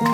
[0.00, 0.06] 嗨，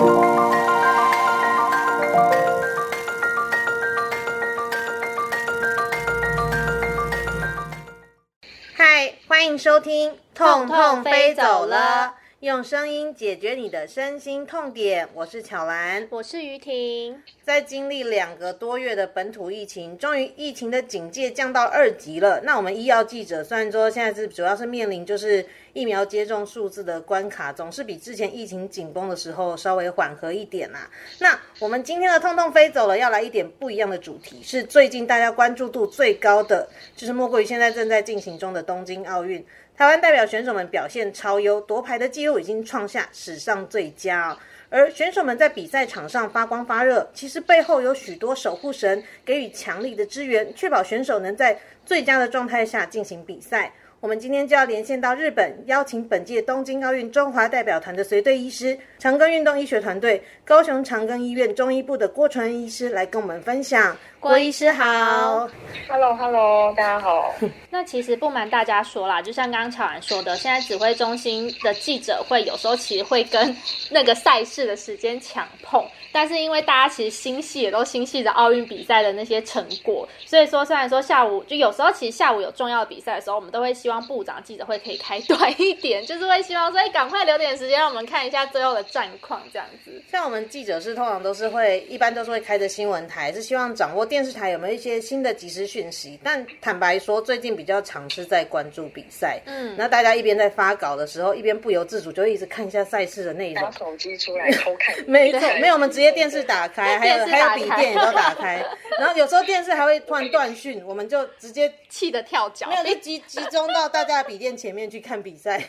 [9.29, 15.09] 欢迎收听《痛痛飞走了》，用声音解决你的身心痛点。
[15.15, 17.19] 我是巧兰，我是于婷。
[17.43, 22.39] 在经历两个多月的本土疫情，终于疫情的警戒降到二级了。
[22.43, 25.43] 那我们医药记者虽然说现在是主要是面临就是
[25.73, 39.43] 疫苗接种数字的关卡，总是比之前疫情紧绷的时候稍微缓和一点啦、那我们今天的痛痛飞走了，要来一点不一样的主题，是最近大家关注度最高的，就是莫过于现在正在进行中的东京奥运。
[39.77, 44.35] 台湾代表选手们表现超优，夺牌的记录已经创下史上最佳。
[44.69, 51.55] 而选手们在比赛场上发光发热，其实背后有许多守护神给予强力的支援，确保选手能在
[51.85, 53.71] 最佳的状态下进行比赛。
[53.99, 63.95] 我们今天就要连线到日本，邀请本届东京奥运中华代表团的随队医师、长庚运动医学团队高雄长庚医院中医部的郭纯恩医师来跟我们分享。
[64.19, 65.47] 郭医师好。
[65.87, 67.33] Hello Hello，大家好。
[67.69, 73.55] 那其实不瞒大家说啦，就像刚刚巧兰说的，现在指挥中心的记者会有时候其实会跟
[73.89, 90.01] 那个赛事的时间抢碰，但是因为大家其实心系也都心系着奥运比赛的那些成果，所以说虽然说下午就有时候其实下午有重要的比赛的时候，我们都会希望部长记者会可以开短一点，就是会希望说，哎，赶快留点时间让我们看一下最后的战况这样子。
[90.09, 96.19] 像我们记者是通常都是会，一般都是会开着新闻台，是希望掌握电视台有没有一些新的即时讯息。
[96.23, 103.63] 但坦白说，最近比较常是在关注比赛，嗯，那大家一边在发稿的时候，一边不由自主就会一直看一下赛事的内容。
[103.63, 103.71] 拿。
[103.71, 108.63] 手机出来偷看， 没错，没有，我们直接电视打开， 还有还有笔电也都打开，
[108.97, 112.67] 然后有时候电视还会突然断讯，我们就直接 气得跳脚。
[112.69, 115.61] 没，有就集集中到大家的笔电前面去看比赛。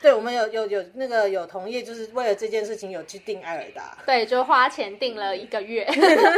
[0.00, 5.84] 对，我们有有有那个有同业就是为了这件事情有去订艾尔达，对，就花钱订了一个月。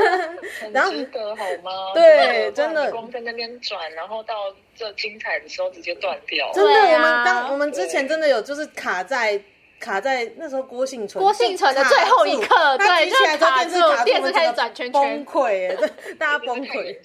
[0.73, 1.93] 然后很值得好吗？
[1.95, 4.35] 对真的光在那边转，然后到
[4.77, 6.51] 这精彩的时候直接断掉。
[6.53, 9.41] 真的，我们当我们之前真的有就是卡在
[9.79, 15.77] 卡在那时候郭幸存郭幸存的最后一刻对就卡电视卡住，住电视开始转圈圈崩溃
[16.19, 16.97] 大家崩溃。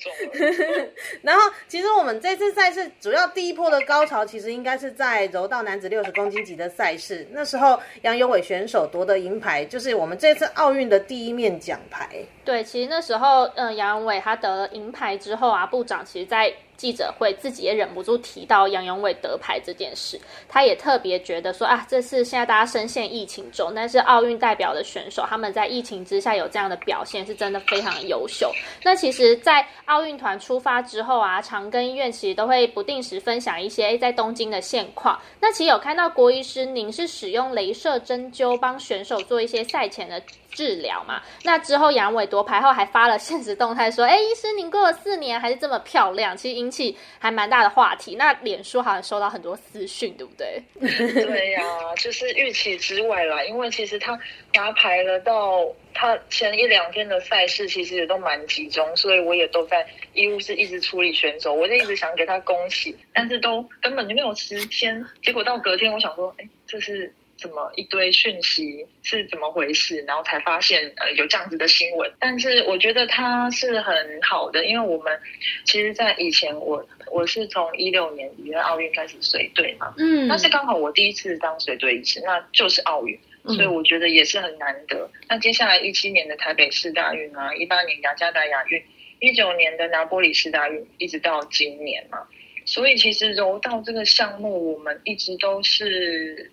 [1.22, 7.28] 然后，其实我们这次赛事主要第一波的高潮，其实应该是在柔道男子六十公斤级的赛事。
[7.32, 12.10] 那时候杨永伟选手夺得银牌，就是我们这次奥运的第一面奖牌。
[12.44, 16.52] 对，其实那时候，嗯，杨永伟他得了银牌之后啊，部长其实，在
[16.82, 20.20] 记者会自己也忍不住提到杨永伟得牌这件事，
[20.50, 28.52] 他也特别觉得说啊，这次现在大家深陷疫情中，但是奥运代表的选手他们在疫情之下有这样的表现，是真的非常优秀。
[28.82, 35.22] 那其实，在奥运团出发之后啊，长庚医院其实都会不定时分享一些在东京的现况。
[35.40, 40.20] 那其实有看到郭医师，您是使用镭射针灸帮选手做一些赛前的
[40.52, 41.22] 治疗嘛？
[41.44, 48.16] 那之后杨伟夺牌后还发了现实动态说：“哎，医师您过了四年还是这么漂亮。”其实引起还蛮大的话题。
[48.16, 50.62] 那脸书好像收到很多私讯，对不对？
[50.80, 51.62] 对呀、
[51.98, 53.44] 就是预期之外啦。
[53.44, 54.20] 因为其实他
[54.54, 65.06] 拿牌了到他前一两天的赛事，其实也都蛮集中，所以我也都在医务室一直处理选手，我就一直想给他恭喜，但是都根本就没有时间。
[65.24, 67.14] 结果到隔天，我想说，哎，这是。
[67.42, 70.04] 怎么一堆讯息是怎么回事？
[70.08, 75.20] 然后才发现呃有这样子的新闻，但是我觉得它是很好的，因为我们
[75.66, 85.10] 其实，在以前我我是从一六年里约奥运开始随队嘛，嗯那是刚好我第一次当随队一次，那就是奥运，所以我觉得也是很难得。
[85.28, 88.84] 那接下来一七年的台北市大运啊，一八年雅加达亚运，
[89.20, 92.20] 一九年的拿波里市大运，一直到今年嘛，
[92.66, 96.51] 所以其实柔道这个项目，我们一直都是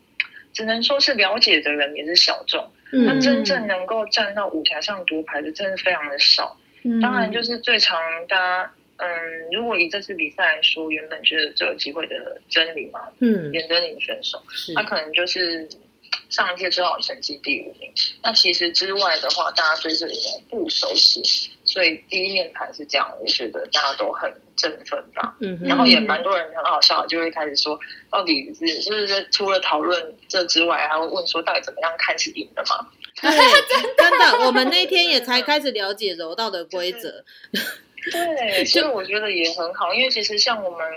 [0.58, 6.56] 只能说是了解的人也是小众，那嗯真正能够站到舞台上夺牌的，真的非常的少。
[6.82, 7.96] 嗯当然，就是最常
[8.26, 9.06] 大家，嗯，
[9.52, 14.42] 如果以这次比赛来说，原本觉得最有机会的真理嘛，嗯，严真理选手，
[14.74, 15.68] 他可能就是
[16.28, 17.88] 上一届最好成绩第五名。
[18.24, 21.22] 那其实之外的话，大家对这里面不熟悉，
[21.68, 25.36] 所以第一面谈是这样，我觉得大家都很振奋吧。
[25.40, 27.78] 嗯然后也蛮多人很好笑，就会开始说，
[28.10, 32.88] 到底是就是除了讨论这之外，还会问说，到底怎么样看是赢的吗？
[33.20, 33.30] 对，
[33.98, 37.22] 真的，我们那天也才开始了解柔道的规则。
[38.10, 40.88] 对，所以我觉得也很好，因为其实像我们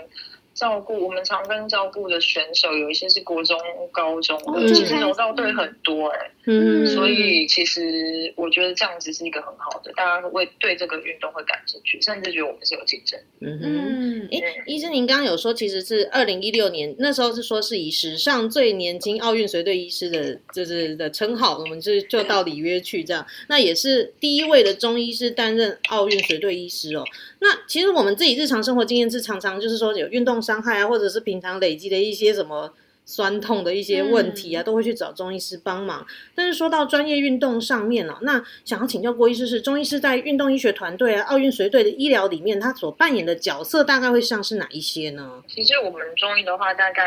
[0.54, 3.58] 照顾，我们常跟照顾的选手有一些是国中、
[3.90, 13.24] 高中的，哦其实柔道队很多哎、嗯，所以其实我觉得这样子是一个很好的，大家会对这个运动会感兴趣，甚至觉得我们是有竞争力。
[13.40, 13.62] 嗯哼。
[13.62, 23.24] 嗯，诶，医生，您刚刚有说，其实是二零一六年那时候是说是以史上最年轻奥运随队医师的，就是的称号，我们就就到里约去这样。
[23.48, 27.04] 那也是第一位的中医师担任奥运随队医师哦。
[27.40, 32.74] 那其实我们自己日常生活经验是常常就是说有运动伤害啊，或者是平常累积的一些什么
[33.04, 36.06] 酸痛的一些问题啊，都会去找中医师帮忙。
[36.34, 45.42] 但是说到专业运动上面啊，那想要请教郭医师，是中医师在运动医学团队啊、奥运随队的医疗里面，他所扮演的角色大概会像是哪一些呢？
[45.48, 47.02] 其实我们中医的话，大概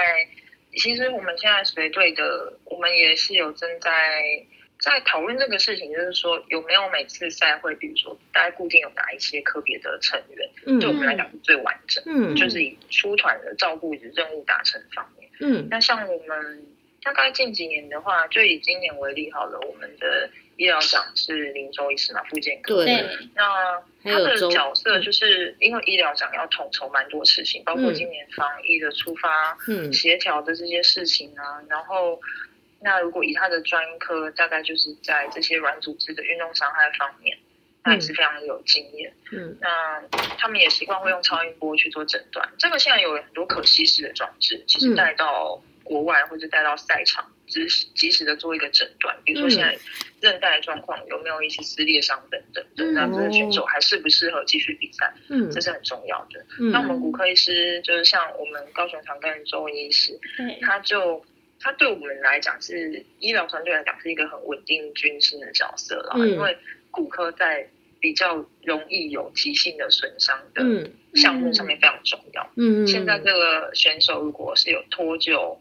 [0.73, 3.91] 其实我们现在随队的，我们也是有正在
[4.85, 15.27] 在讨论这个事情，就是说有没有每次赛会，比如说大概固定有哪一些个别的成员，嗯对我们来讲是最完整，嗯就是以出团的照顾以及任务达成方面。
[15.39, 16.65] 嗯那像我们
[17.01, 22.75] 大概近几年的话，就以今年为例好了，我们的医疗长是林州医师嘛，附健科。
[22.75, 31.61] 对对，那他的角色就是因为医疗长要统筹蛮多事情，包括今年防疫的出发、嗯协调的这些事情啊。
[31.67, 32.19] 然后，
[32.85, 37.35] 那如果以他的专科，大概就是在这些软组织的运动伤害方面，
[37.83, 39.11] 他也是非常有经验。
[39.31, 40.01] 嗯那
[40.37, 42.47] 他们也习惯会用超音波去做诊断。
[42.59, 49.17] 这个现在有很多可稀释的装置，其实嗯带到国外或者带到赛场，及时及时的做一个诊断。
[49.25, 49.77] 比如说嗯现在
[50.21, 56.45] 韧带状况有没有一些撕裂伤等等的，嗯那这个选手还适不适合继续比赛，嗯这是很重要的。
[56.59, 61.23] 嗯那我们骨科医师就是像我们高雄长庚周医师，对，他就
[61.60, 66.57] 他对我们来讲是医疗团队来讲是一个很稳定军心的角色啦，嗯因为
[66.92, 67.68] 骨科在
[68.00, 72.50] 比较容易有急性的损伤的嗯项目上面非常重要。
[72.56, 75.57] 嗯，现在这个选手如果是有脱臼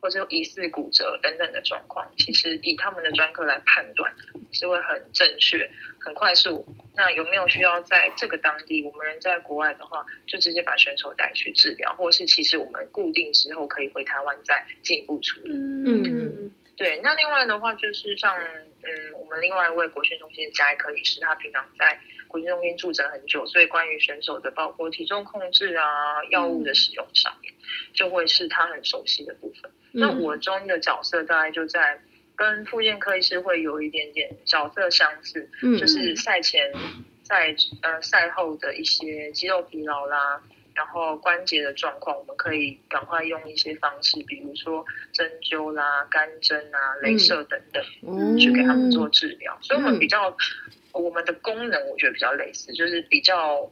[0.00, 4.12] 或者疑似骨折等等的状况，其实以他们的专科来判断
[4.52, 6.66] 是会很正确、很快速。
[6.96, 15.50] 那有没有需要在这个当地，我们人在国外的话，就直接把选手带去治疗，或是其实我们固定之后可以回台湾再进一步处理。
[15.52, 18.34] 嗯嗯对，那另外的话就是像
[18.82, 27.52] 嗯，我们另外一位国训中心的加医科医师，他平常在国训中心驻诊很久，所以关于选手的包括体重控制啊、药物的使用上面，
[27.92, 29.70] 就会是他很熟悉的部分。
[29.92, 32.00] 嗯那我中医的角色大概就在
[32.36, 36.72] 跟复健科医师会有一点点角色相似，嗯就是赛前、
[37.22, 40.40] 赛呃赛后的一些肌肉疲劳啦，
[40.74, 49.58] 然后关节的状况，我们可以赶快用一些方式，比如说针灸啦、干针啊、镭射等等，嗯去给他们做治疗。
[49.62, 50.36] 所以我们比较。
[50.92, 53.70] 我们的功能我觉得比较类似，就是比较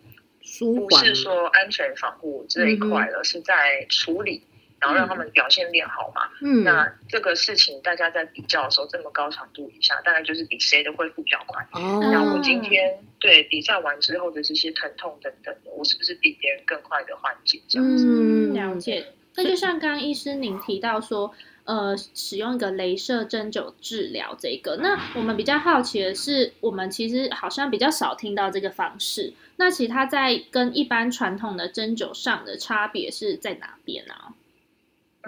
[0.60, 4.40] 不是说安全防护这一块了，是在处理，
[4.80, 6.22] 然后让他们表现练好嘛。
[6.42, 11.66] 嗯那这个事情大家在比较的时候，这么高强度以下，大概就是比谁的恢复比较快。
[11.72, 17.60] 哦那我今天对比赛完之后的这些疼痛等等的，我是不是比别人更快的缓解？
[17.68, 18.04] 这样子。
[18.06, 19.06] 嗯了解。
[19.36, 21.32] 那就像刚刚医师您提到说，
[21.62, 29.32] 呃，使用一个镭射针灸治疗这个，那我们比较好奇的是，我们其实好像比较少听到这个方式。
[29.54, 34.14] 那其实它在跟一般传统的针灸上的差别是在哪边呢、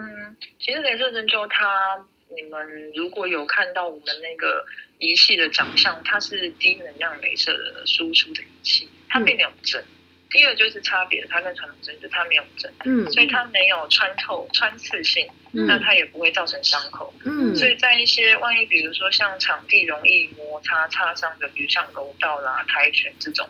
[0.01, 2.03] 嗯，其实镭射针灸它，
[2.35, 4.65] 你们如果有看到我们那个
[4.97, 9.83] 仪器的长相，它是低能量镭射的输出的仪器，它并没有针。
[10.29, 17.13] 第二就是差别，它跟传统针灸它没有针，嗯所以它没有穿透、穿刺性，嗯那它也不会造成伤口。
[17.25, 23.45] 嗯所以在一些万一，比如说像场地容易摩擦擦伤的，比如像柔道啦、跆拳这种，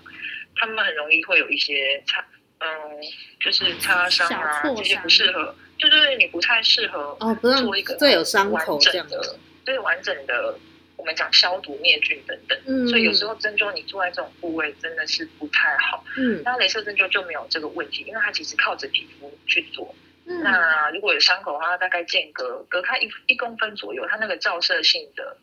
[0.56, 2.26] 他们很容易会有一些擦，
[2.58, 2.68] 嗯，
[3.40, 9.36] 就是擦伤啊这些不适合，对对对，你不太适合哦不让做一个最有伤口完这样整的，
[9.66, 10.58] 对完整的，
[10.96, 12.58] 我们讲消毒灭菌等等。
[12.68, 19.94] 嗯所以有时候针灸你做在这种部位真的是不太好，嗯那镭射针灸就没有这个问题，因为它其实靠着皮肤去做。
[20.28, 25.36] 嗯那如果有伤口的话，它大概间隔隔开一一公分左右，它那个照射性的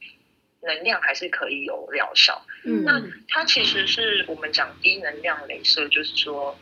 [0.63, 2.41] 能量还是可以有疗效。
[2.65, 6.57] 嗯那它其实是我们讲低能量镭射，就是说，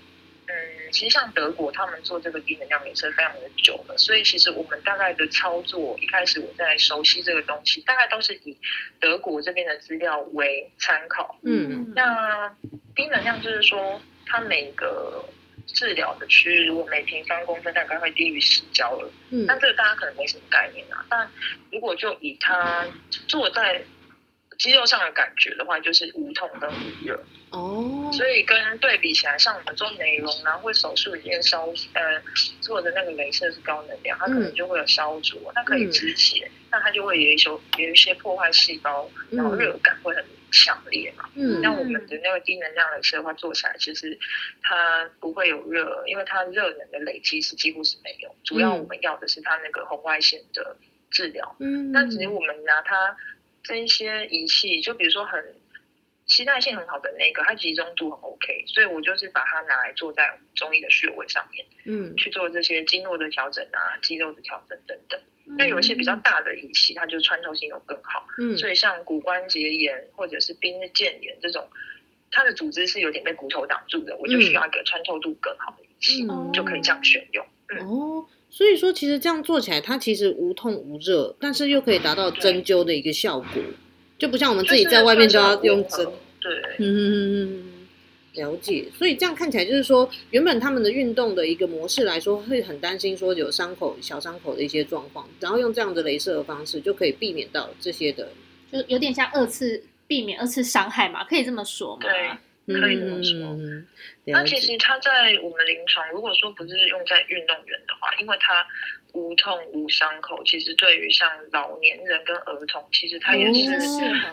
[0.46, 0.54] 嗯，
[0.92, 8.56] 其实像德国他们做这个低能量镭射非常的久了，所以其实我们大概的操作，一开始我在熟悉这个东西，大概都是以
[9.00, 11.38] 德国这边的资料为参考。
[11.42, 12.54] 嗯那
[12.94, 15.24] 低能量就是说，它每个
[15.66, 21.04] 治疗的区域，如果每平方公分大概会低于十焦耳，嗯那这个大家可能没什么概念啊。
[21.08, 21.28] 但
[21.70, 22.86] 如果就以它
[23.28, 23.82] 坐在
[24.58, 27.22] 肌肉上的感觉的话，就是无痛跟无热。
[27.50, 32.20] 哦，所以跟对比起来，像我们做美容然后或手术里面烧呃
[32.60, 41.28] 做的那个镭射是高能量，它可能就会有烧灼，它可以止血，那它就会有一些有一些破坏细胞，然后热感会很强烈嘛。
[41.34, 44.18] 嗯，那我们的那个低能量镭射的话，做起来其实
[44.62, 50.76] 它不会有热，因为它热能的累积是几乎是没有，主要我们要的是它那个红外线的
[51.10, 51.56] 治疗。
[51.60, 53.16] 嗯，那只是我们拿它
[53.66, 55.42] 这一些仪器，就比如说很。
[56.28, 65.20] 期待性很好的那个，它集中度很 OK，所以我就是把它拿来做在中医的穴位上面，嗯，去做这些经络的调整啊、肌肉的调整等等。
[65.56, 71.70] 那有一些比较大的仪器，它就穿透性又更好，嗯，所以像骨关节炎或者是冰腱炎这种，
[72.32, 77.46] 它的组织是有点被骨头挡住的，我就需要一个穿透度更好的仪器，就可以这样选用。
[77.78, 83.62] 哦，所以说其实这样做起来，它其实无痛无热，但是又可以达到针灸的一个效果。
[84.18, 86.06] 就不像我们自己在外面都要用针，
[86.40, 87.62] 对，嗯，
[88.32, 88.86] 了解。
[88.96, 98.30] 所以这样看起来就是说，原本他们的运动的一个模式来说，会很担心说有伤口、小伤口的一些状况，然后用这样的镭射的方式就可以避免到这些的，
[98.72, 102.00] 就有点像二次避免二次伤害嘛，可以这么说吗？
[102.00, 102.30] 对，
[102.66, 103.56] 可以这么说。
[104.24, 108.66] 那其实它在我们临床，如果说不是用在运动员的话，因为它。
[109.12, 113.70] 无痛无伤口，其实对于像老年人跟儿童，其实它也是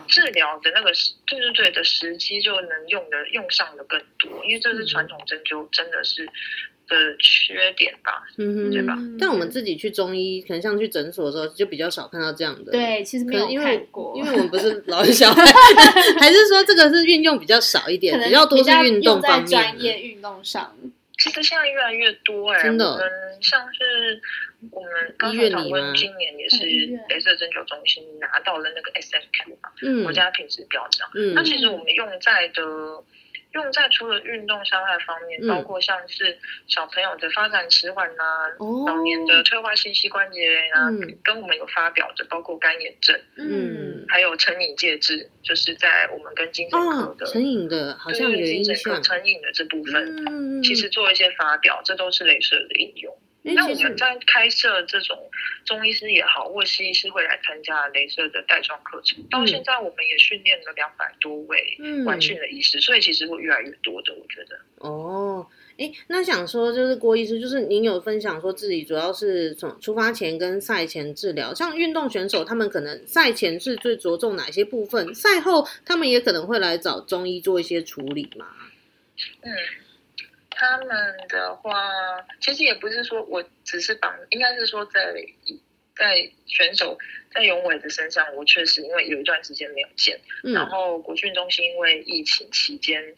[0.06, 0.92] 治疗的那个
[1.26, 6.28] 对对对的时机就能用的用上的更多，因为这是传统针灸真的是
[6.88, 8.96] 的缺点吧，嗯对吧？
[9.18, 12.72] 但我们自己去中医，可能像去诊所的时候，就比较少看到这样的。
[12.72, 15.42] 对，其实没有看过，因为我们不是老小孩，
[16.20, 20.76] 还是说这个是运用比较少一点，比较多是运动方面，专业运动上。
[21.16, 22.98] 其实现在越来越多哎，真的，
[23.40, 24.20] 像是。
[24.70, 31.06] 我们刚才讨论，今年也是镭射针灸中心拿到了那个 S F Q 嘛，嗯国家品质标章。
[31.34, 32.62] 那其实我们用在的，
[33.54, 38.48] 用在除了运动伤害方面，包括像是小朋友的发展迟缓啊，
[38.86, 40.90] 老年的退化性膝关节啊，
[41.22, 53.16] 跟我们有发表的，包括干眼症，嗯，还有成瘾戒治，就是在我们跟精神科的成瘾的，好像有印象，成瘾的这部分，其实做一些发表，这都是镭射的应用。
[53.46, 55.30] 那我们在开设这种
[55.66, 64.58] 中医师也好，或西医师会来参加镭射的带状课程，到现在我们也训练了两百多位完训的医师，所以其实会越来越多的，我觉得。
[64.78, 65.46] 哦，
[65.76, 78.46] 哎，那想说就是郭医师，就是您有分享说自己主要是从出发前跟赛前治疗，像运动选手他们可能赛前是最着重哪些部分，赛后他们也可能会来找中医做一些处理嘛？
[79.42, 79.52] 嗯。
[80.56, 80.88] 他们
[81.28, 81.90] 的话，
[82.40, 85.14] 其实也不是说我只是帮，应该是说在
[85.96, 86.98] 在选手
[87.32, 93.14] 在永伟的身上，我确实因为有一段时间没有见，然后国训中心因为疫情期间，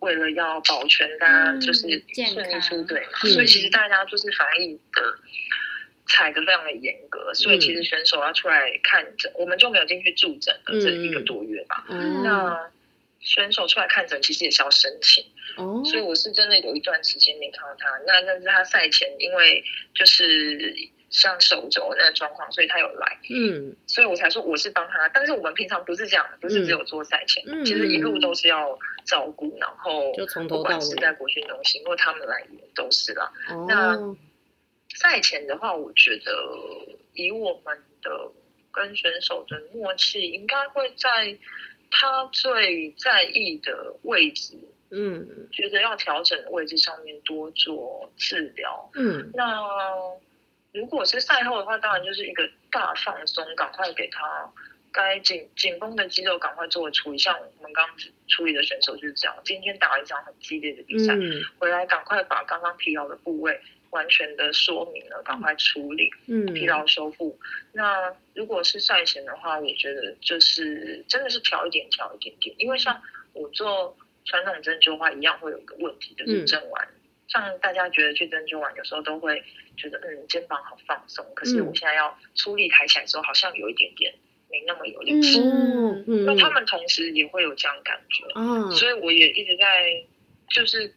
[0.00, 5.18] 为了要保全大家就是顺利出队嘛，所以其实大家就是防疫的
[6.06, 11.84] 踩的非常的严格，所以其实选手要出来看诊，我们就没有进去住诊了这一个多月吧。
[12.22, 12.70] 那
[13.20, 15.24] 选手出来看诊，其实也是要申请。
[15.56, 17.88] 哦，所以我是真的有一段时间没看到他。
[18.06, 19.62] 那但是他赛前因为
[19.94, 20.74] 就是
[21.10, 23.18] 像手肘那个状况，所以他有来。
[23.28, 25.08] 嗯，所以我才说我是帮他。
[25.10, 29.56] 但是我们平常不是这样，不是只有做赛前，其实一路都是要照顾。
[29.58, 33.30] 然后就从头到尾，在国训中心或他们来都是啦。
[33.68, 33.98] 那
[34.94, 36.32] 赛前的话，我觉得
[37.14, 38.30] 以我们的
[38.72, 41.36] 跟选手的默契，应该会在
[41.90, 44.56] 他最在意的位置。
[44.92, 48.90] 嗯，觉得要调整的位置上面多做治疗。
[48.94, 49.62] 嗯，那
[50.72, 52.42] 如果是赛后的话，当然就是一个
[52.72, 54.52] 大放松，赶快给他
[54.90, 57.18] 该紧紧绷的肌肉赶快做处理。
[57.18, 57.88] 像我们刚
[58.26, 67.38] 处理的选手就是这样，今天打了一场很激烈的比赛，嗯回来赶快把刚刚疲劳的部位完全的说明了，赶快处理，嗯，疲劳修复。
[67.72, 73.00] 那如果是赛前的话，我觉得就是真的是调一点，调一点点，因为像
[73.32, 73.96] 我做。
[74.26, 76.88] 传统针灸的话，一样会有一个问题，就是针完，
[77.26, 79.42] 像大家觉得去针灸完，有时候都会
[79.78, 81.26] 觉得，嗯，肩膀好放松。
[81.34, 84.14] 可是我现在要出力抬起来的时候，好像有一点点
[84.50, 85.40] 没那么有力气。
[85.40, 86.24] 嗯嗯。
[86.26, 88.24] 那他们同时也会有这样感觉。
[88.36, 88.70] 嗯。
[88.72, 90.04] 所以我也一直在
[90.50, 90.94] 就是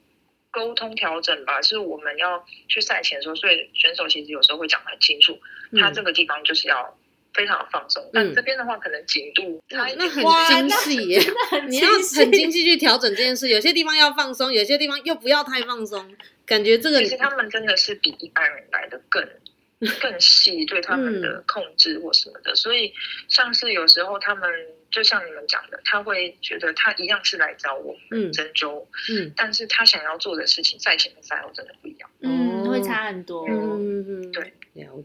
[0.54, 5.38] 沟通调整吧，是我们要去赛前的时候，所以选手其实有时候会讲很清楚，
[5.82, 6.98] 他这个地方就是要。
[7.36, 11.20] 非常放松，但这边的话可能紧度那很精细耶，
[11.68, 13.50] 你要很精细去调整这件事。
[13.50, 16.16] 有些地方要放松，有些地方又不要太放松。
[16.46, 19.28] 感觉这个其实他们真的是比一般人来的更
[20.00, 22.54] 更细，对他们的控制或什么的。
[22.54, 22.94] 所以
[23.30, 24.48] 像是有时候他们
[24.94, 32.10] 就像你们讲的，他会觉得他一样是来找我们针灸，嗯但是他想要做的事情赛前跟赛后真的不一样。
[32.22, 33.46] 嗯，哦会差很多。
[33.50, 34.54] 嗯，对，了解。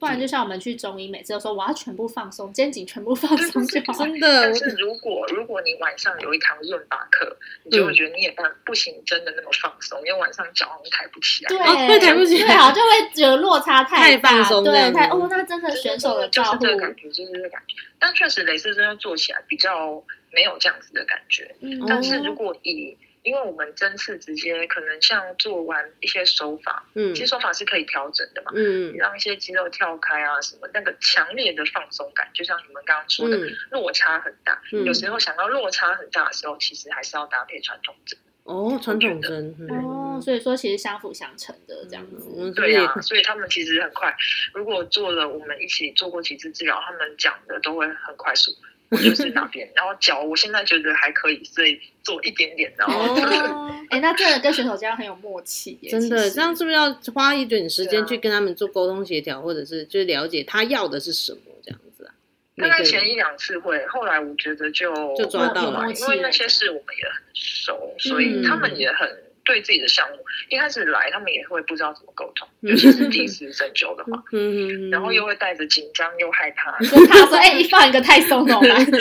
[0.00, 3.92] 不然就像我们去中医，每次都说我要全部放松，肩颈全部放松就好。
[3.92, 11.48] 真的但，是如果如果你晚上有一堂润发课，你就会觉得你也办不行，真的那么放松，因为晚上脚好像抬不起来。
[11.48, 17.74] 对，哦会抬不起来对啊，就会觉得落差太大太放松对，太哦，那真的选手的就是照顾这，个感觉，就是这个感觉。
[17.98, 21.54] 但确实，蕾丝真的做起来比较没有这样子的感觉。
[21.60, 22.96] 嗯但是如果以
[23.28, 34.58] 因为我们针刺直接可能像做完一些手法，嗯其实手法是可以调整的嘛，嗯让一些肌肉跳开啊什么，那个强烈的放松感，就像你们刚刚说的，嗯落差很大。
[34.72, 38.18] 嗯有时候想到落差很大的时候，其实还是要搭配传统针。
[38.44, 42.52] 哦，传统针，嗯哦，所以说其实相辅相成的这样我子。
[42.52, 44.16] 对啊，所以他们其实很快。
[44.54, 48.50] 如果做了我们一起做过几次治疗，他们讲的都会很快速。
[48.90, 62.14] 我就是那边，然后脚我现在觉得还可以，所以做一点点，然后、哦，哎，那真的跟选手这样很有默契耶，真的，这样是不是要花一点时间去跟他们做沟通协调，或者是就是了解他要的是什么这样子啊？
[62.56, 65.92] 大概前一两次会，后来我觉得就就抓到了。
[65.92, 69.08] 因为那些事我们也很熟，所以嗯他们也很
[69.48, 70.18] 对自己的项目，
[70.50, 78.84] 一开始来他们也会不知道怎么沟通，嗯尤其是第一次针灸的话，嗯，然后又会带着紧张又害怕，就怕说，哎，你放一个太松怎么办？
[78.84, 78.98] 对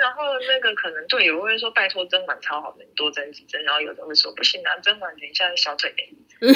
[0.00, 5.94] 然后那个可能队友会说拜托针管超好的，你多针几针，然后有的会说不行啊，针管等一下小腿
[6.40, 6.48] 就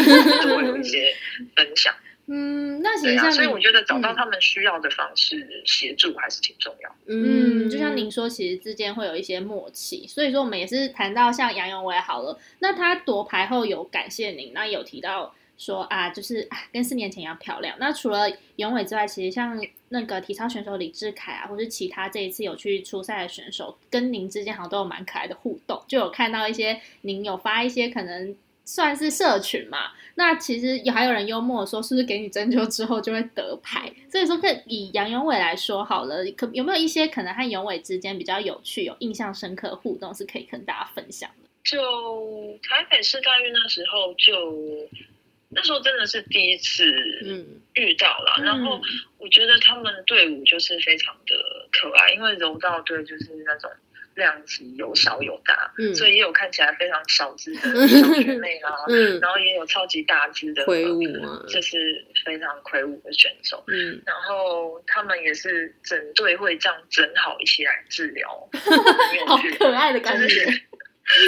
[0.56, 1.14] 会有一些
[1.54, 1.94] 分享。
[2.26, 6.96] 嗯，那其实像你所以我觉得找到嗯他们需要的方式协助还是挺重要。
[7.06, 17.76] 嗯，就像您说，其实之间会有一些默契，所以说我们也是谈到像杨永伟好了，那他夺牌后有感谢您，那有提到说啊，就是啊跟四年前一样漂亮。
[17.78, 18.24] 那除了
[18.56, 28.34] 永伟之外，其实像那个体操选手李志凯啊，或是其他这一次有去出赛的选手，跟您之间好像都有蛮可爱的互动，就有看到一些您有发一些可能。
[28.64, 33.92] 算是社群嘛，那其实有还有人幽默说，是不是给你针灸之后就会得牌？
[34.10, 41.48] 所以说，可以杨永伟来说好了，可有没有一些可能和永伟之间比较有趣、有印象深刻的互动，是可以跟大家分享的？
[41.62, 41.78] 就
[42.62, 44.88] 台北市大运那时候就，
[45.48, 46.84] 那时候真的是第一次
[47.24, 48.80] 嗯遇到了，然后
[49.18, 51.34] 我觉得他们队伍就是非常的
[51.72, 53.70] 可爱，因为柔道队就是那种
[54.14, 63.62] 量级有小有大，嗯所以也有看起来非常小只的 小学妹啦，嗯，然后也有超级大只的魁梧啊，就是非常魁梧的选手。
[63.68, 68.28] 嗯然后他们也是整队会这样整好一起来治疗，
[69.26, 69.50] 好趣。
[69.54, 70.62] 可爱的感觉，就是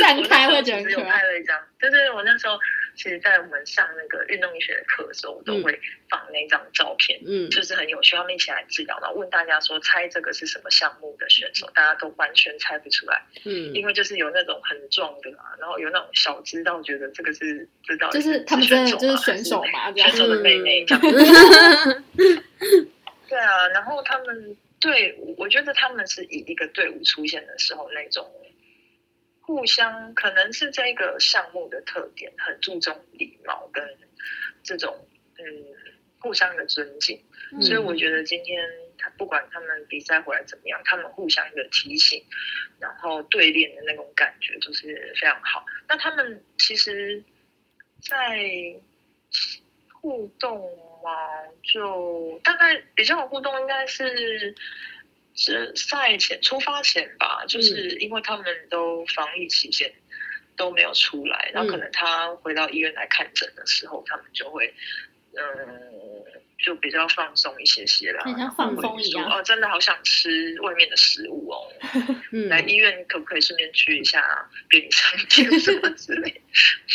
[0.00, 1.18] 散我开会觉得那时候其实有很可爱。
[1.18, 2.58] 拍了一张，就是，我那时候
[2.96, 5.78] 其实，在我们上那个运动医学的课的时候，我都会
[6.08, 8.16] 放那张照片，嗯就是很有趣。
[8.16, 21.04] 他们一起来治疗，然后问大家说猜这个是什么项目的选手，大家都完全猜不出来，嗯因为就是有那种很壮的啊，然后有那种小知道觉得这个是知道就是他们真的选手吗就是选手嘛，选手的妹妹这样。
[21.04, 22.04] 嗯
[23.28, 28.24] 对啊，然后他们队伍，我觉得他们是以一个队伍出现的时候那种
[29.46, 33.96] 互相，可能是这个项目的特点，很注重礼貌跟
[34.64, 35.06] 这种
[35.38, 35.44] 嗯
[36.18, 37.22] 互相的尊敬。
[37.52, 38.60] 嗯所以我觉得今天
[38.98, 42.24] 他不管他们比赛回来怎么样，他们互相的提醒，
[42.80, 45.64] 然后对练的那种感觉就是非常好。
[45.86, 47.22] 那他们其实，
[48.02, 48.74] 在
[49.92, 50.58] 互动
[51.04, 51.12] 嘛，
[51.62, 54.52] 就大概比较有互动，应该是
[55.36, 59.92] 是赛前出发前吧，就是因为他们都防疫期间
[60.56, 64.74] 都没有出来，然后可能他回到医院来看诊的时候，他们就会
[65.34, 65.96] 嗯。
[66.58, 71.68] 就比较放松一些些啦，很像放风一样哦，真的好想吃外面的食物哦。
[72.32, 74.24] 嗯来医院可不可以顺便去一下
[74.66, 76.40] 便利商店什么之类的？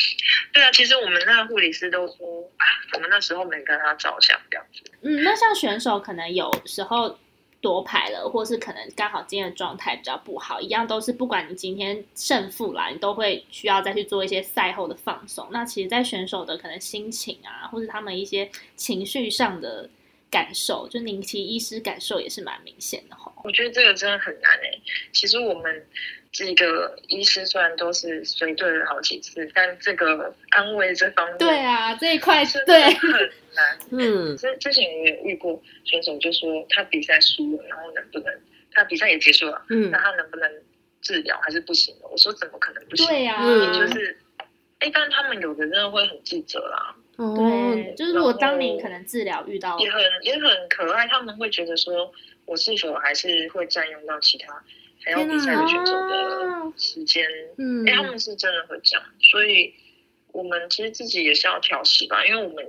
[0.52, 4.82] 对啊，其实我们那个护理师都说，啊我们那时候没跟他着想这样子。
[5.04, 7.20] 嗯，那像选手可能有时候
[7.62, 15.48] 夺牌了，或是可能刚好今天的状态比较不好，一样都是不管你今天胜负啦，你都会需要再去做一些赛后的放松。
[15.52, 19.88] 那其实，在选手的可能心情啊，或是他们一些情绪上的
[20.30, 23.32] 感受，就您其实医师感受也是蛮明显的吼。
[23.44, 25.88] 我觉得这个真的很难诶、其实我们
[26.32, 33.12] 几个医师虽然都是随队了好几次，但这个安慰这方面，对啊，这一块是对，很
[33.54, 33.78] 难。
[33.92, 38.34] 嗯之之前我也遇过选手，就说他比赛输了，然后能不能
[38.72, 40.50] 他比赛也结束了，嗯那他能不能
[41.02, 42.08] 治疗还是不行的？
[42.08, 43.06] 我说怎么可能不行？
[43.08, 44.18] 对呀、啊，嗯就是，
[44.86, 51.06] 一般他们有的真的会很自责啦，哦对，就是如果当你可能治疗遇到也很也很可爱。
[51.10, 51.94] 他们会觉得说，
[52.46, 54.62] 我我是否还是会占用到其他
[55.04, 57.26] 还有比赛的选手的时间？
[57.58, 59.74] 嗯哎、他们是真的会这样，所以
[60.32, 62.66] 我们其实自己也是要调试吧，因为我们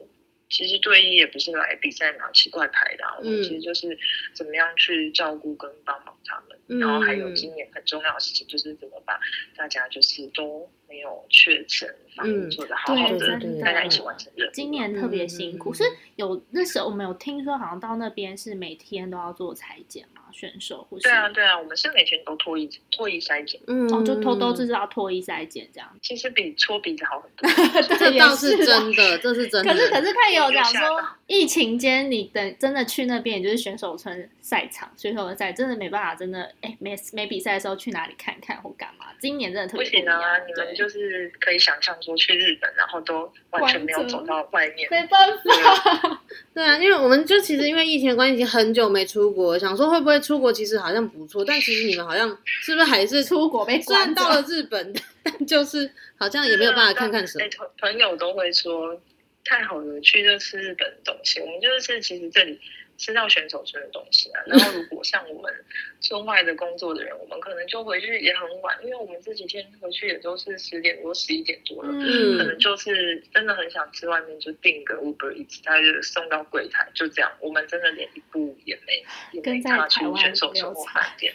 [0.48, 3.98] 其实队医也不是来比赛拿奇怪牌的、啊，我们嗯其实就是
[4.34, 9.18] 怎么样去照顾跟帮忙他们，嗯然后还有今年很重要的事情就是怎么把
[9.56, 14.50] 大家就是都没有确诊，防嗯疫做得好好，的，大家一起完成任务。
[14.52, 15.84] 今年特别辛苦，嗯是
[16.16, 25.88] 有那时候我们有听说，好像到那边是每天都要做裁剪嘛，选手或是对啊，对啊，我们是每天都脱衣脱衣筛检，嗯哦，就偷偷就是要脱衣筛检这样。
[26.02, 27.48] 其实比搓鼻子好很多。
[27.98, 29.72] 这倒是真的，这是真的。
[29.72, 39.06] 可是可是他也有讲说就吓到，疫情间你等真的去那边，也就是选手村赛场、选手的赛，真的没办法，真的哎没没比赛的时候去哪里看看或干嘛？
[39.18, 40.38] 今年真的特不别一样行啊！
[40.46, 44.86] 你们就是可以想象说去日本，然后都完全没有走到外面。
[44.90, 54.42] 没办法，对啊， 因为我们就其实因为疫情的关系，已经很久没出国，想说会不会出国，其实好像不错，但其实你们好像是不是还是出国被虽然到了。
[54.42, 54.92] 日本，
[55.22, 57.46] 但就是好像也没有办法看看什么
[57.78, 59.00] 朋友都会说
[59.44, 61.40] 太好了，去就吃日本的东西。
[61.40, 62.60] 我们就是其实这里
[62.96, 64.42] 吃到选手村的东西啊。
[64.46, 65.52] 然后如果像我们
[66.00, 71.90] 村外的工作的人，我们可能就回去也很晚，因为我们这几天回去也都是十点多、十一点多了。
[71.92, 77.32] 嗯可能就是真的很想吃外面，就订个 Uber Eats，他就送到柜台，就这样。
[77.40, 81.34] 我们真的连一步也没也没踏出选手村或饭店。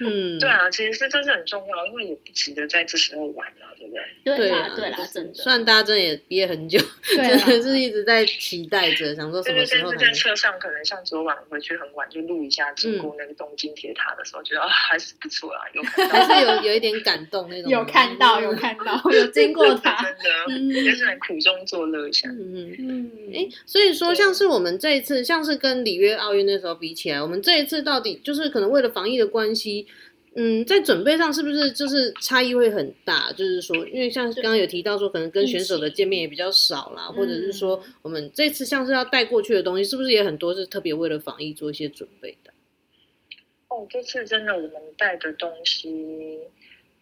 [0.00, 4.36] 嗯，对啊，其实是这是很重要，因为也不值得在这时候玩啊，对不对？
[4.36, 5.34] 对啦啊对啦就，是真的。
[5.34, 6.78] 虽然大家真的也憋很久，
[7.14, 17.70] 对 真的是一直在期待着，想说什么时候在车上，可能像昨晚回去很晚，就录一下经过那个东京铁塔的时候，觉得啊还是不错啊，有看到还是有有一点感动那种。
[17.70, 20.02] 有看到，有看到，有经过它。
[20.02, 22.28] 真的， 嗯就是很苦中作乐一下。
[22.28, 22.76] 嗯嗯。
[22.78, 29.86] 嗯，哎，所以说，像是我们这一次，像是跟里约奥运那时候比起来，我们这一次到底就是可能为了防疫的关系，
[30.34, 33.30] 嗯，在准备上是不是就是差异会很大？
[33.32, 42.52] 就是说，因为像刚刚有提到说，可能跟选手的见面也比较少啦，或者是说，我们这次像是要带过去的东西，是不是也很多是特别为了防疫做一些准备的？
[43.68, 46.38] 哦，这次真的我们带的东西，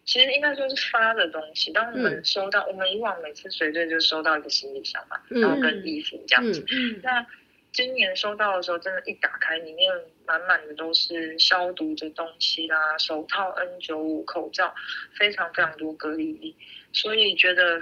[0.05, 1.71] 其实应该说是发的东西。
[1.71, 6.65] 当我们嗯收到，我们以往每次随队就收到一个行李箱嘛，嗯然后跟衣服这样子。
[6.69, 7.25] 嗯那
[7.73, 9.89] 今年收到的时候，真的，一打开里面
[10.39, 14.73] 满满的都是消毒的东西啦，手套、N 九五、口罩，
[15.17, 16.55] 非常非常多隔离衣，
[16.93, 17.81] 所以觉得。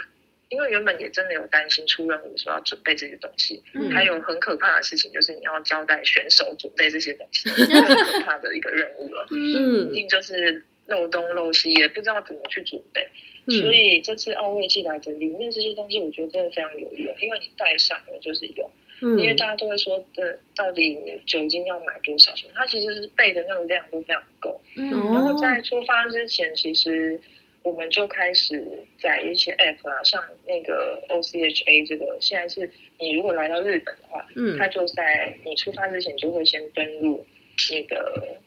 [0.51, 9.27] 因为原本也真的有担心出任务的时候要准备这些东西，嗯还有很可怕的事情就是你要交代选手准备这些东西，是很可怕的一个任务了。
[9.29, 13.07] 嗯一定就是漏东漏西，也不知道怎么去准备。
[13.45, 18.71] 所嗯以这次奥运寄来的里面这些东西，我觉得真的非常有用，因为你带上了就是有。
[19.01, 22.49] 因为嗯大家都会说，呃到底酒精要买多少钱？
[22.53, 24.59] 它其实是备的那个量都非常够。
[24.75, 27.19] 嗯然后哦在出发之前，其实
[27.63, 28.63] 我们就开始
[29.01, 37.25] 在一些 app 啊，像那个 OCHA 这个，现在是你如果来到日本的话，嗯它就在你出发之前就会先登录
[37.71, 38.37] 那个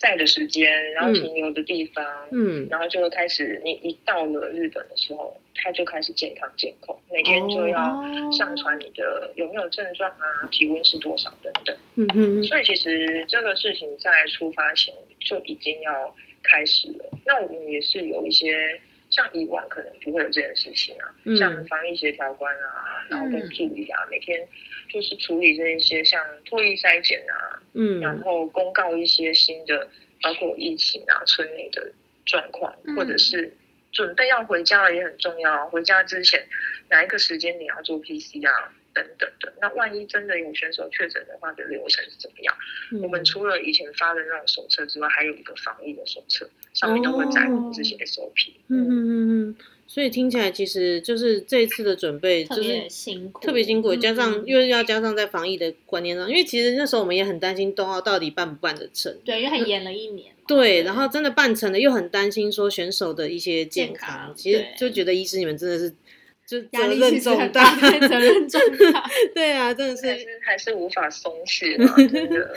[0.00, 11.76] 在的时间，然后停留的地方，嗯然后就会开始，你一到了日本的时候，他就开始健康监控，每天就要哦上传你的有没有症状啊，体温是多少等等。
[11.96, 17.04] 嗯嗯所以其实这个事情在出发前就已经要开始了。
[17.26, 24.46] 那我们也是有一些像以往可能不会有这件事情啊，嗯像防疫协调官啊，然后跟助理啊，每天
[24.88, 29.88] 就是处理这一些像脱衣筛检啊，嗯然嗯后公告一些新的，
[30.22, 31.92] 包括疫情啊、村内的
[32.24, 33.52] 状况，嗯或者是
[33.92, 35.68] 准备要回家了也很重要。
[35.68, 36.46] 回家之前
[36.88, 39.52] 哪一个时间你要做 PCR 等等的。
[39.60, 42.54] 那万一真的有选手确诊的话，的流程是怎么样？
[42.92, 48.52] 嗯我们除了以前发的那种手册之外，还有一个防疫的手册，上面都会载明这些 SOP。
[48.68, 59.14] 嗯嗯嗯嗯，所以听起来其实就是这一次的准备就是别辛苦，特别辛苦，加上嗯又要加上在防疫的观念上，因为其实那时候我们也很担心冬奥到底办不办得成。
[59.24, 60.32] 对，因为还延了一年。
[60.46, 65.94] 对，然后真的办成了，又很担心说选手的一些健健康其实就觉得医师你们真的是
[66.50, 68.60] 就压力责任其实很重大，对责任重
[68.92, 69.08] 大。
[69.32, 70.02] 对啊，真的是
[70.42, 72.54] 还是无法松懈嘛， 真的。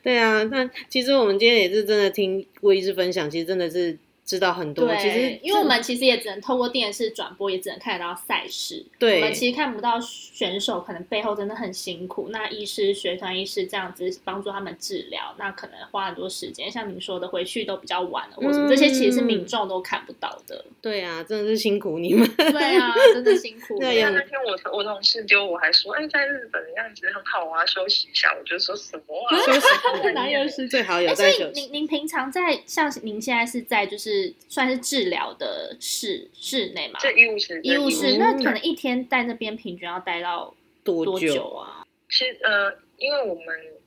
[0.00, 0.44] 对啊。
[0.44, 4.86] 那其实我们今天也是真的听郭医师分享，其实真的是知道很多。
[4.86, 8.84] 对，其实因为我们其实也只能透过电视转播，也只能看得到赛事。
[8.98, 12.28] 对我们其实看不到选手可能背后真的很辛苦。
[12.30, 16.70] 那医师、学团医师这样子帮助他们治疗，那可能花很多时间。
[16.70, 20.62] 像您说的，回去都比较晚了，或什么，这些其实是民众都看不到的。
[20.82, 22.28] 对啊，真的是辛苦你们。
[22.36, 23.78] 对啊，真的 辛苦。
[23.78, 28.28] 对啊那天我我同事丢我还说，哎，在日本的样子很好啊，休息一下。
[28.38, 29.38] 我就说什么啊？
[29.40, 31.60] 休息哪有是最好有哎，所以在休息。
[31.62, 34.17] 您您平常在像您现在是在就是
[34.48, 36.98] 算是治疗的室室内嘛？
[37.00, 40.54] 这医务室，医务室，嗯那可能一天在那边平均要待到
[40.84, 41.86] 多多久啊？
[42.10, 43.44] 其实呃，因为我们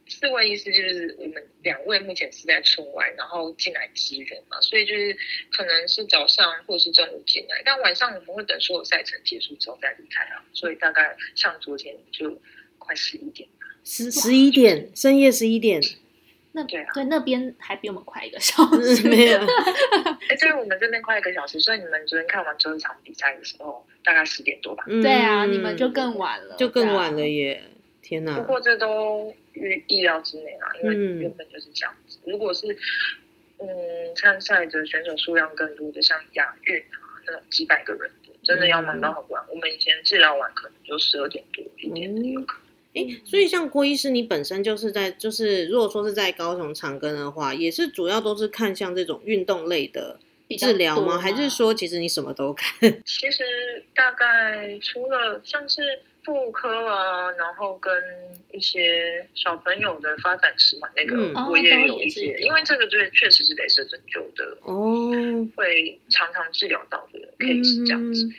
[0.08, 5.18] 四位医师就是我们两位目前是在村外，然后进来支援嘛，所以就是
[5.52, 12.40] 可能是早上或是中午进来，但晚上我们会等所有赛程结束之后再离开啊，所以大概像昨天就
[12.78, 13.48] 快十一点。
[13.84, 15.82] 十十一点，深夜十一点，
[16.54, 19.08] 那对啊对那边还比我们快一个小时。
[19.08, 19.40] 没有。
[20.30, 24.84] 哎，对我们这边快一个小时，所以你们昨天看完最后一场比赛的时候，大概十点多吧。
[24.88, 27.28] 嗯对啊，你们就更晚了，就更晚了。
[27.28, 27.64] 耶！
[28.02, 28.44] 天哪不！
[28.44, 32.18] 过这都预意料之内啦，因为嗯原本就是这样子。
[32.26, 32.68] 如果是
[33.60, 33.68] 嗯
[34.16, 39.42] 参赛的选手数量更多的，像亚运啊那种几百个人的，真的要忙到很晚。
[39.50, 42.61] 我们以前治疗完可能就十二点多一点点有可能。
[42.94, 50.20] 哎，所以像郭医师，你本身就是在，就是如果说是在高雄长庚的话，也是主要都是看像这种运动类的
[50.60, 51.18] 治疗吗？
[51.18, 52.78] 还是说其实你什么都看？
[53.06, 53.44] 其实
[53.96, 55.82] 大概除了像是
[56.24, 57.94] 妇科啊，然后跟
[58.52, 68.30] 一些小朋友的发展迟缓那嗯个，我也有一些，因为这个对确实是镭射针灸的，哦，会常常治疗到的 case 这样子。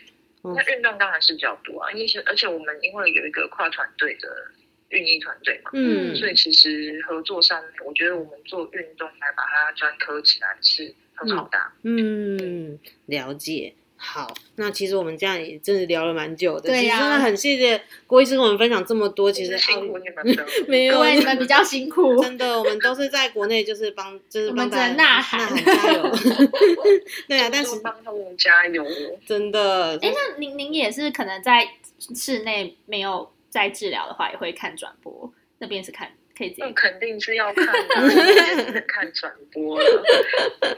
[0.42, 4.28] 那运动当然是比较多啊，因为而且我们因为有一个跨团队的
[4.88, 13.72] 运营团队嘛，嗯，所以其实合作上面，我觉得我们做运动来把它专科起来是很好的啊、嗯，了解。
[14.04, 19.30] 好，那其实我们这样也真的聊了蛮久的，对呀其实真的很谢谢郭医师跟我们分享这么多。
[19.30, 20.44] 其实辛奥苦你们了。
[20.66, 26.10] 没有各位你们比较辛苦， 真的，我们都是在国内，就是帮，就是我们帮大家只能呐喊加油。
[27.28, 28.84] 对啊，但是帮他们加油。
[29.24, 31.66] 真的，哎，那您您也是可能在
[32.12, 36.10] 室内没有在治疗的话，也会看转播，那边是看
[36.42, 37.66] 可以自那肯定是要看
[38.88, 40.02] 看转播了。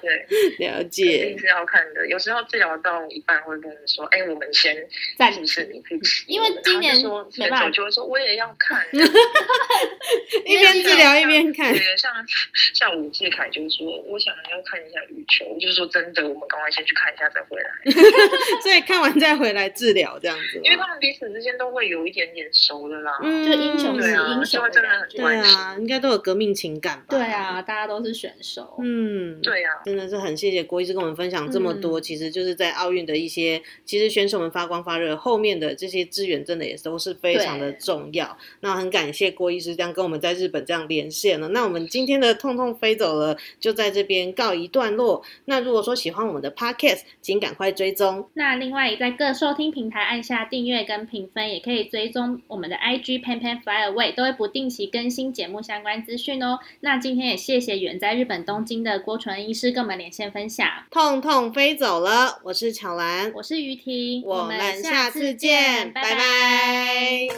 [0.03, 0.27] 对，
[0.67, 1.39] 了解肯解定。
[1.39, 2.07] 是要看的。
[2.09, 4.77] 有时候治疗到一半会跟你说：“哎，我们先
[5.17, 8.85] 暂是不是你可以洗因为今年说选没办法手就会说我也要看。
[10.45, 12.13] 一边治疗一边看对，像
[12.75, 17.71] 像吴志凯就说我想要看一下羽球，我就说真的，我们赶快先去看一下再回来，
[18.63, 20.61] 所以看完再回来治疗这样子。
[20.63, 23.19] 因为他们彼此之间都会有一点点熟的啦。
[23.23, 24.89] 嗯就英雄是对啊，英雄就会真的。
[24.95, 25.54] 很关心。
[25.55, 27.07] 对啊，应该都有革命情感吧？
[27.11, 28.77] 对，啊，大家都是选手。
[28.83, 38.37] 嗯，对啊，真的是很谢谢郭医师跟我们分享这么多，嗯其实就是在奥运的一些，其实选手们发光发热后面的这些资源，真的也都是非常的重要。
[38.61, 41.49] 那很感谢郭医师这样跟我们在日本这样连线了。
[41.49, 45.23] 那我们今天的痛痛飞走了，就在这边告一段落。
[45.47, 48.29] 那如果说喜欢我们的 podcast，请赶快追踪。
[48.35, 56.59] 那另外也在各收听平台按下订阅跟评分，也可以追踪我们的 IG Pan Pan Fly Away，都会不定期更新节目相关资讯哦。
[56.81, 66.03] 那今天也谢谢远在日本东京的郭纯医师跟我们连线分享，痛痛飞走了，我是巧兰，我是于婷，我们们下次次见，拜。
[66.03, 67.29] 拜拜